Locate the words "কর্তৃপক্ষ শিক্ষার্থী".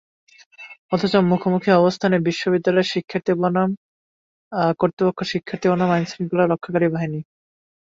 4.79-5.67